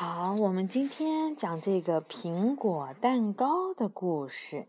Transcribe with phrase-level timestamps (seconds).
[0.00, 4.68] 好，我们今天讲这个苹果蛋糕的故事。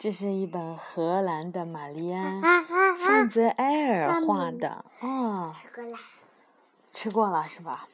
[0.00, 2.42] 这是一本荷兰的玛丽安·
[2.98, 5.98] 范泽埃尔画的哦，吃过了，
[6.90, 7.88] 吃过了是吧？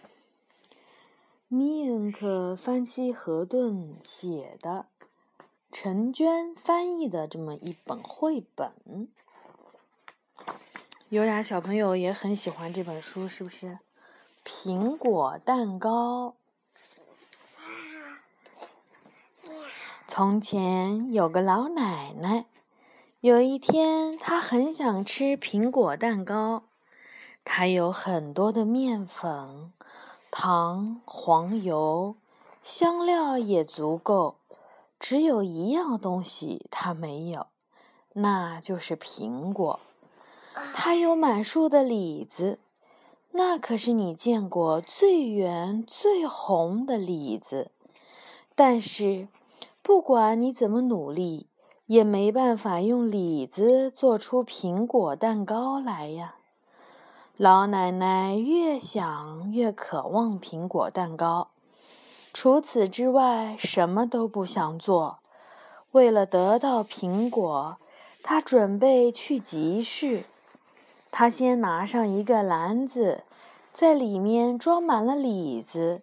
[1.49, 4.87] 尼恩克·范西河顿写的，
[5.71, 8.73] 陈娟翻译的这么一本绘本。
[11.11, 13.79] 优雅小朋友也很喜欢这本书，是不是？
[14.45, 16.35] 苹果蛋糕。
[20.07, 22.46] 从前有个老奶奶，
[23.21, 26.64] 有一天她很想吃苹果蛋糕。
[27.45, 29.72] 她有很多的面粉、
[30.31, 32.17] 糖、黄油，
[32.62, 34.36] 香料也足够，
[34.98, 37.47] 只有一样东西她没有，
[38.14, 39.81] 那就是苹果。
[40.75, 42.59] 她有满树的李子。
[43.33, 47.70] 那可是你见过最圆、最红的李子，
[48.55, 49.28] 但是
[49.83, 51.47] 不管你怎么努力，
[51.87, 56.34] 也没办法用李子做出苹果蛋糕来呀。
[57.37, 61.48] 老奶奶越想越渴望苹果蛋糕，
[62.34, 65.20] 除此之外什么都不想做。
[65.92, 67.78] 为了得到苹果，
[68.22, 70.25] 她准备去集市。
[71.11, 73.25] 他先拿上一个篮子，
[73.72, 76.03] 在里面装满了李子，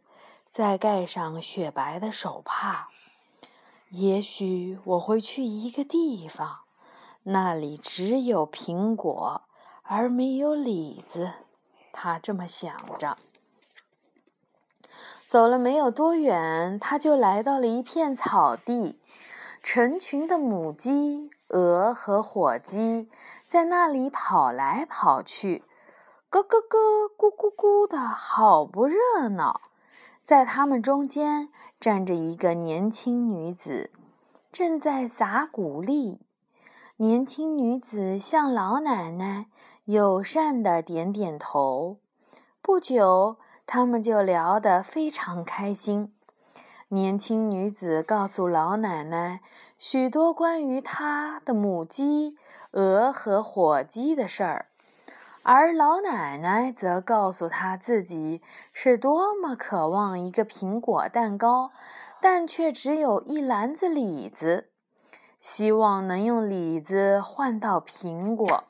[0.51, 2.89] 再盖上雪白的手帕。
[3.89, 6.59] 也许我会去一个地方，
[7.23, 9.43] 那里只有苹果
[9.83, 11.31] 而没有李子。
[11.93, 13.17] 他这么想着。
[15.25, 18.99] 走了没有多远，他就来到了一片草地，
[19.63, 21.31] 成群的母鸡。
[21.49, 23.09] 鹅和火鸡
[23.47, 25.63] 在那里跑来跑去，
[26.29, 26.79] 咯咯咯，
[27.17, 29.61] 咕咕咕的好不热闹。
[30.21, 33.91] 在他们中间站着一个年轻女子，
[34.51, 36.21] 正在撒谷粒。
[36.97, 39.45] 年轻女子向老奶奶
[39.85, 41.99] 友善的点点头。
[42.61, 46.13] 不久，他们就聊得非常开心。
[46.89, 49.41] 年轻女子告诉老奶奶
[49.77, 52.35] 许多关于他的母鸡、
[52.71, 54.65] 鹅和火鸡的事儿，
[55.43, 58.41] 而老奶奶则告诉她自己
[58.73, 61.71] 是多么渴望一个苹果蛋糕，
[62.19, 64.69] 但却只有一篮子李子，
[65.39, 68.63] 希望能用李子换到苹果。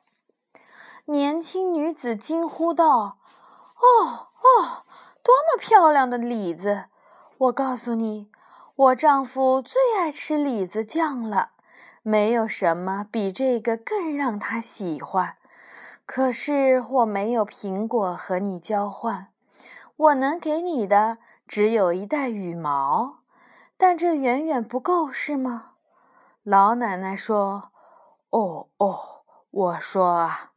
[1.05, 3.17] 年轻女子惊呼道
[3.79, 4.83] ：“哦哦，
[5.23, 6.85] 多么漂亮的李子！”
[7.39, 8.29] 我告诉你，
[8.77, 11.49] 我丈夫最爱吃李子酱了，
[12.03, 15.35] 没有什么比这个更让他喜欢。
[16.05, 19.29] 可是我没有苹果和你交换，
[19.95, 21.17] 我能给你的
[21.47, 23.21] 只有一袋羽毛，
[23.77, 25.71] 但这远远不够，是吗？
[26.43, 27.71] 老奶奶说
[28.29, 28.99] ：“哦哦，
[29.49, 30.51] 我说啊，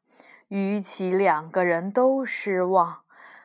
[0.49, 2.99] 与其两个人都失望，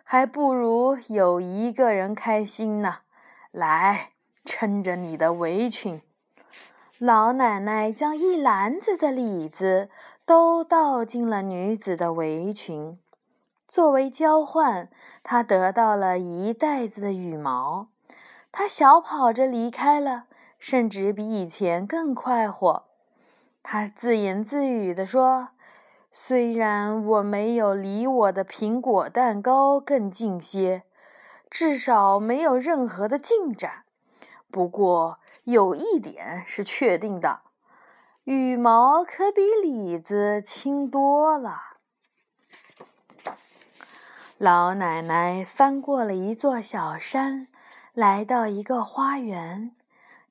[0.04, 2.98] 还不如有一个人开心呢。”
[3.54, 4.12] 来，
[4.46, 6.02] 撑着你的围裙。
[7.00, 9.90] 老奶奶将一篮子的李子
[10.26, 12.98] 都倒进了女子的围裙，
[13.68, 14.88] 作为交换，
[15.24, 17.88] 她得到了一袋子的羽毛。
[18.52, 22.86] 她小跑着离开了，甚至比以前更快活。
[23.62, 25.50] 她自言自语地说
[26.12, 30.84] ：“虽然我没有离我的苹果蛋糕更近些。”
[31.50, 33.85] 至少没有任何的进展。
[34.56, 37.42] 不过有一点是确定的，
[38.24, 41.60] 羽毛可比李子轻多了。
[44.38, 47.50] 老奶奶翻过了一座小山，
[47.94, 49.76] 来到一个花园，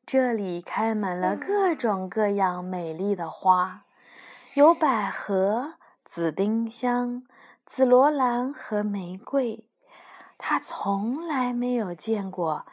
[0.06, 3.82] 这里开满了各种各样美丽的花，
[4.54, 7.24] 有百合、紫丁香、
[7.66, 9.68] 紫罗兰和玫瑰。
[10.38, 12.64] 她从来没有见过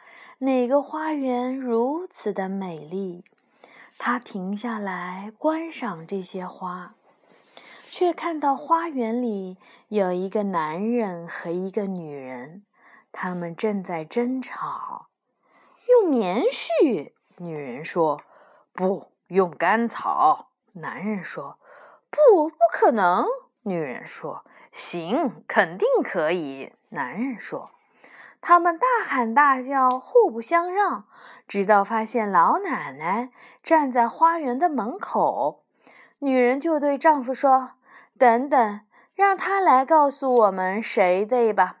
[0.44, 3.24] 哪个花园如此的美丽。
[3.96, 6.96] 他停下来观赏这些花，
[7.88, 9.56] 却看到花园里
[9.86, 12.64] 有一个男人和一个女人，
[13.12, 15.06] 他们正在争吵。
[15.88, 18.18] 用棉絮，女人说；
[18.72, 21.56] 不用干草，男人说。
[22.10, 23.24] 不，不可能，
[23.62, 24.44] 女人说。
[24.72, 26.72] 行，肯定可以。
[26.88, 27.70] 男人说
[28.42, 31.04] ：“他们大喊大叫，互不相让，
[31.46, 33.30] 直到发现老奶奶
[33.62, 35.62] 站在花园的门口。
[36.18, 37.70] 女人就对丈夫说
[38.18, 38.80] ：‘等等，
[39.14, 41.78] 让他来告诉我们谁对吧。’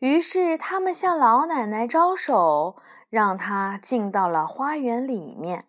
[0.00, 2.76] 于是他们向老奶奶招手，
[3.08, 5.66] 让她进到了花园里面。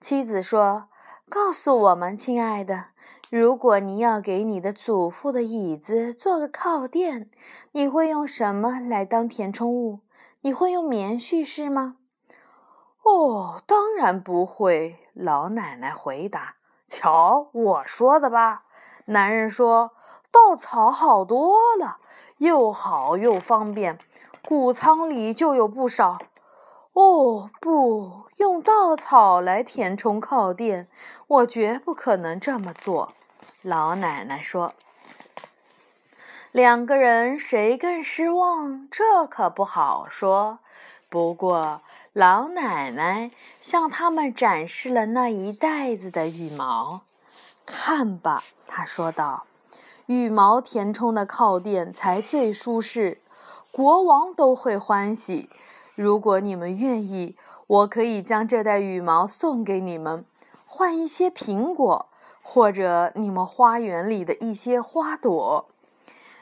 [0.00, 0.88] 妻子说
[1.28, 2.86] ：“告诉我们，亲爱的，
[3.30, 7.30] 如果你要给你的祖父的椅子做个靠垫，
[7.72, 10.00] 你会用什么来当填充物？
[10.42, 11.96] 你会用棉絮是吗
[13.02, 16.56] ？”“哦，当然不会。”老奶奶回答。
[16.88, 18.64] “瞧我说的吧。”
[19.06, 19.92] 男人说。
[20.34, 21.98] 稻草好多了，
[22.38, 24.00] 又好又方便，
[24.48, 26.18] 谷仓里就有不少。
[26.92, 30.88] 哦，不用稻草来填充靠垫，
[31.26, 33.12] 我绝不可能这么做。
[33.62, 34.74] 老奶奶说
[36.52, 38.88] ：“两个人谁更失望？
[38.90, 40.58] 这可不好说。
[41.08, 41.80] 不过，
[42.12, 47.02] 老奶奶向他们展示了那一袋子的羽毛。
[47.64, 49.46] 看吧，她说道。”
[50.06, 53.22] 羽毛填充的靠垫才最舒适，
[53.72, 55.48] 国王都会欢喜。
[55.94, 60.24] 如果你们愿意，我可以将这袋羽毛送给你们，
[60.66, 62.06] 换一些苹果，
[62.42, 65.68] 或者你们花园里的一些花朵。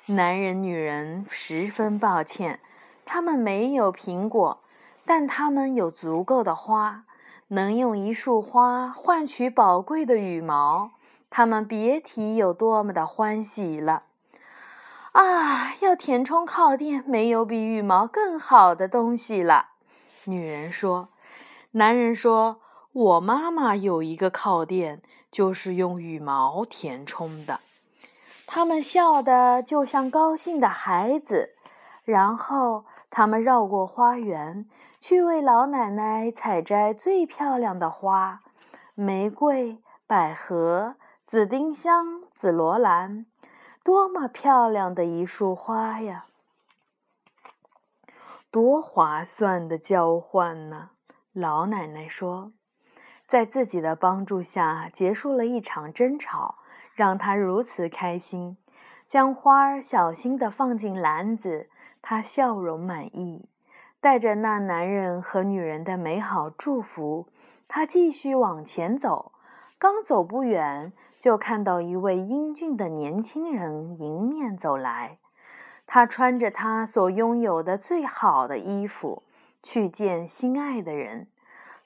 [0.07, 2.59] 男人、女人十分抱歉，
[3.05, 4.59] 他们没有苹果，
[5.05, 7.05] 但他们有足够的花，
[7.49, 10.91] 能用一束花换取宝贵的羽毛。
[11.31, 14.03] 他们别提有多么的欢喜了！
[15.13, 19.69] 啊，要填充靠垫，没有比羽毛更好的东西了。
[20.25, 21.09] 女人说
[21.73, 22.61] ：“男人说，
[22.93, 27.61] 我妈妈有一个靠垫，就是用羽毛填充的。”
[28.47, 31.55] 他们笑得就像高兴的孩子。
[32.05, 34.69] 然后他们绕过花园，
[35.01, 38.43] 去为老奶奶采摘最漂亮的花——
[38.95, 40.97] 玫瑰、百合。
[41.25, 43.25] 紫丁香、紫罗兰，
[43.83, 46.27] 多么漂亮的一束花呀！
[48.51, 50.91] 多划算的交换呢！
[51.33, 52.53] 老奶奶说，
[53.27, 56.59] 在自己的帮助下结束了一场争吵，
[56.95, 58.57] 让她如此开心。
[59.07, 61.69] 将花儿小心地放进篮子，
[62.01, 63.49] 她笑容满意，
[64.01, 67.29] 带着那男人和女人的美好祝福，
[67.67, 69.33] 她继续往前走。
[69.79, 70.93] 刚走不远。
[71.19, 75.19] 就看到一位英俊的年轻人迎面走来，
[75.87, 79.23] 他穿着他所拥有的最好的衣服
[79.63, 81.29] 去见心爱的人。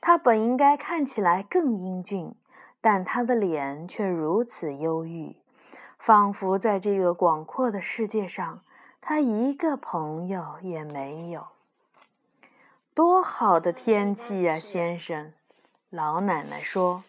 [0.01, 2.35] 他本应该看起来更英俊，
[2.81, 5.37] 但他的脸却如此忧郁，
[5.99, 8.63] 仿佛在这个广阔的世界上，
[9.01, 11.49] 他一个朋友也没有。
[12.95, 15.33] 多好的天气呀，先生！
[15.91, 17.03] 老奶奶说。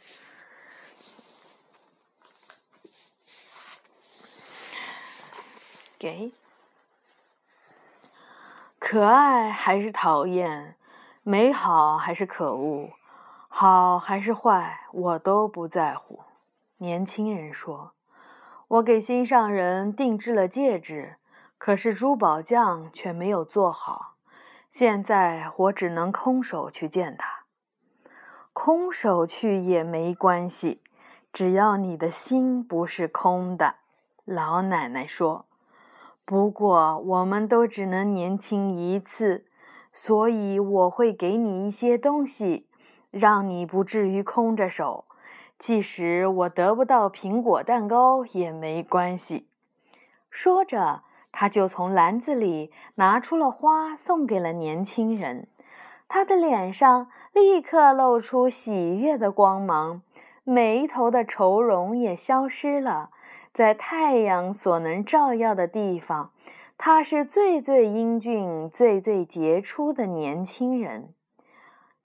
[6.00, 6.32] 给，
[8.90, 10.78] 可爱还是讨厌，
[11.22, 12.92] 美好还是可恶，
[13.50, 16.22] 好还是坏，我都不在乎。
[16.78, 17.92] 年轻人说
[18.70, 21.18] ：“我给心上人定制了戒指，
[21.58, 24.14] 可是珠宝匠却没有做好。
[24.72, 27.44] 现在我只能空手去见他。
[28.54, 30.82] 空手去也没关系，
[31.34, 33.76] 只要你的心不是空的。”
[34.24, 35.47] 老奶奶说。
[36.30, 39.46] 不过，我们都只能年轻一次，
[39.94, 42.68] 所以我会给你一些东西，
[43.12, 45.06] 让你不至于空着手。
[45.58, 49.48] 即使我得不到苹果蛋糕也没关系。
[50.30, 55.48] 说着，他就从篮子里拿出了花，送给了年轻人。
[56.10, 60.02] 他的脸上立刻露出喜悦的光芒，
[60.44, 63.12] 眉头的愁容也消失了。
[63.58, 66.30] 在太阳所能照耀的地方，
[66.78, 71.12] 他是最最英俊、最最杰出的年轻人。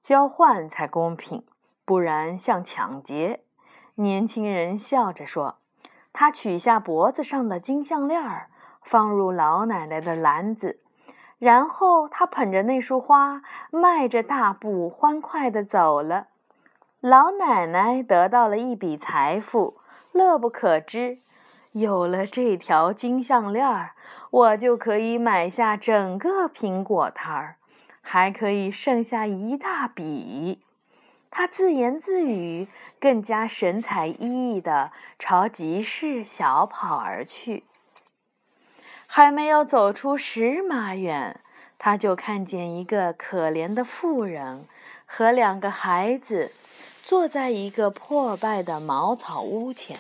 [0.00, 1.44] 交换才公平，
[1.84, 3.40] 不然像抢劫。
[3.96, 5.58] 年轻人笑着说
[6.14, 8.48] ：“他取下脖子上的金项链儿，
[8.80, 10.80] 放入老奶奶的篮子，
[11.38, 16.28] 然后他捧着那束花，迈着大步，欢快地走了。
[17.00, 19.76] 老奶奶得到了一笔财富，
[20.12, 21.18] 乐不可支。”
[21.72, 23.92] 有了这条金项链儿，
[24.30, 27.56] 我就可以买下整个苹果摊儿，
[28.02, 30.60] 还可以剩下一大笔。
[31.30, 32.68] 他自言自语，
[33.00, 37.64] 更加神采奕奕地朝集市小跑而去。
[39.06, 41.40] 还没有走出十码远，
[41.78, 44.66] 他就看见一个可怜的妇人
[45.06, 46.52] 和两个孩子
[47.02, 49.98] 坐在一个破败的茅草屋前。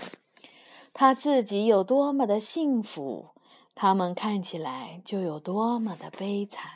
[0.94, 3.30] 他自己有多么的幸福，
[3.74, 6.70] 他们看起来就有多么的悲惨。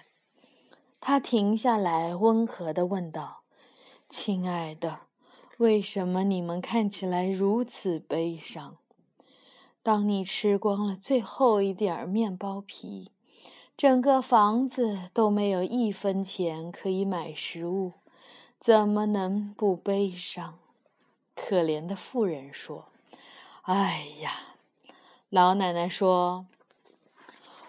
[1.00, 3.42] 他停下来，温和地问道
[4.08, 5.00] ：“亲爱的，
[5.58, 8.78] 为什么你们看起来如此悲伤？
[9.82, 13.12] 当你吃光了最后一点面包皮，
[13.76, 17.92] 整个房子都没有一分钱可以买食物，
[18.58, 20.58] 怎么能不悲伤？”
[21.36, 22.86] 可怜的妇人说
[23.66, 24.32] ：“哎呀！”
[25.30, 26.46] 老奶奶说。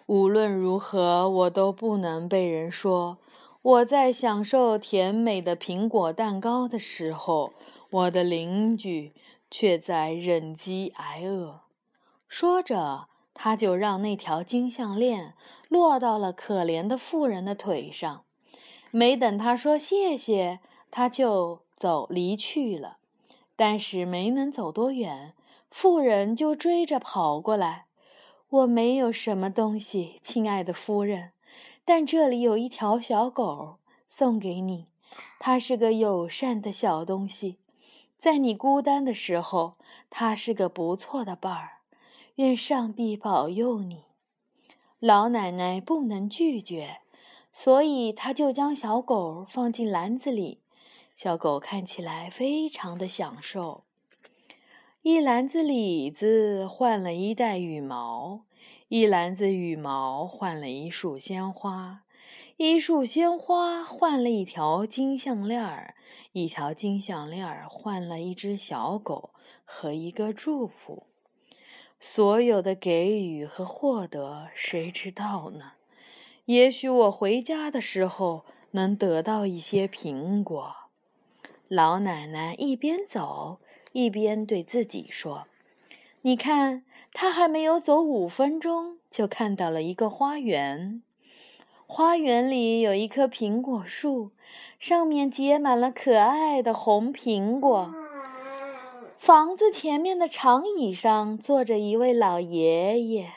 [0.06, 3.18] 无论如何，我都不能被人说
[3.62, 7.52] 我在享受甜美的苹果蛋糕的时候，
[7.90, 9.12] 我的邻居
[9.52, 11.60] 却在忍饥挨饿。
[12.30, 15.34] 说着，他就让那条金项链
[15.68, 18.24] 落到了可怜的妇人的腿上。
[18.92, 23.00] 没等他说谢谢，他就走离去了。
[23.58, 25.34] 但是没能走多远，
[25.70, 27.86] 妇人就追着跑过来。
[28.50, 31.32] 我没有什么东西，亲爱的夫人，
[31.84, 34.88] 但这里有一条小狗，送给你。
[35.40, 37.58] 它是个友善的小东西，
[38.18, 39.76] 在你孤单的时候，
[40.10, 41.80] 它是个不错的伴儿。
[42.36, 44.04] 愿上帝保佑你。
[45.00, 47.00] 老奶奶不能拒绝，
[47.52, 50.62] 所以她就将小狗放进篮子里。
[51.16, 53.87] 小狗看起来非常的享受。
[55.10, 58.42] 一篮子李子换了一袋羽毛，
[58.90, 62.02] 一篮子羽毛换了一束鲜花，
[62.58, 65.96] 一束鲜花换了一条金项链儿，
[66.34, 69.30] 一条金项链儿换了一只小狗
[69.64, 71.08] 和一个祝福。
[72.02, 75.72] 所有的给予和获得，谁知道呢？
[76.44, 80.76] 也许我回家的时候能得到一些苹果。
[81.68, 83.60] 老奶奶一边走。
[83.94, 85.48] 一边对自己说
[86.22, 86.84] ：“你看，
[87.14, 91.02] 她还没有走五分钟，就看到了一个花园。
[91.88, 94.32] 花园里有一棵苹果树，
[94.78, 97.92] 上面结满了可爱的红苹果。
[99.18, 103.32] 房子前面的长椅上坐着一位老爷爷。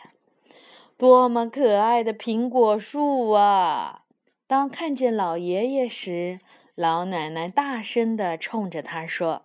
[0.98, 4.02] 多么可爱的苹果树啊！
[4.46, 6.40] 当看见老爷爷时，
[6.74, 9.42] 老奶奶大声地冲着他说。”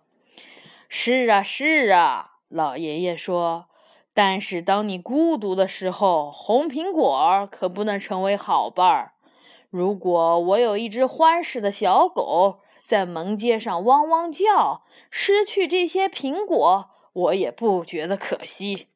[0.88, 3.66] 是啊，是啊，老爷爷说。
[4.14, 9.12] 但是当你孤独的时候，红苹果可不能成为好伴儿。
[9.68, 18.88] 如果我有一只欢实的小狗在门街上汪汪叫，失去这些苹果，我也不觉得可惜。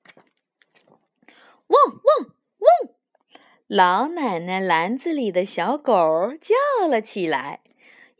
[1.67, 2.95] 汪汪汪！
[3.67, 5.93] 老奶奶篮子里的小狗
[6.41, 7.61] 叫了起来。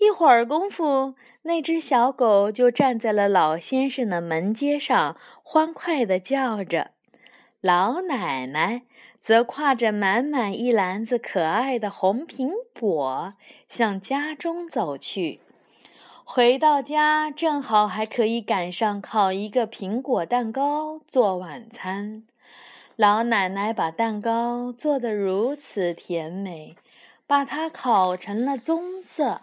[0.01, 1.15] 一会儿功夫。
[1.43, 6.91] 那只小狗就站在了老先生的门阶上，欢快地叫着。
[7.61, 8.83] 老奶奶
[9.21, 13.35] 则挎着满满一篮子可爱的红苹果
[13.69, 15.41] 向家中走去。
[16.25, 22.23] 回到家，正好还可以赶上烤一个苹果蛋糕做晚餐。
[22.97, 26.77] 老奶奶把蛋糕做得如此甜美，
[27.27, 29.41] 把它烤成了棕色。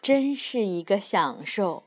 [0.00, 1.84] 真是一个享受。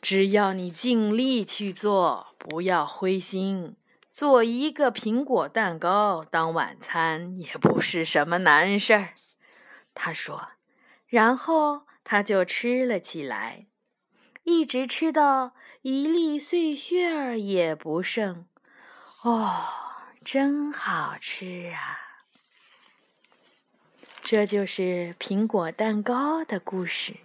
[0.00, 3.74] 只要你尽力去做，不要灰心，
[4.12, 9.14] 做一个苹果蛋糕当晚餐也不是什么难事儿。
[9.94, 10.48] 他说，
[11.06, 13.66] 然后他就吃了起来，
[14.42, 18.46] 一直吃到一粒碎屑儿也不剩。
[19.22, 19.50] 哦，
[20.22, 22.03] 真好吃啊！
[24.26, 27.16] 这就是苹果蛋糕的故事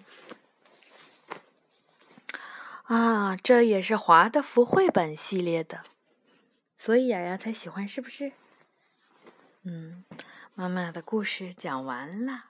[2.83, 3.37] 啊！
[3.37, 5.83] 这也是华德福绘本系列的，
[6.75, 8.33] 所以雅雅才喜欢，是不是？
[9.63, 10.03] 嗯，
[10.55, 12.48] 妈妈的故事讲完了。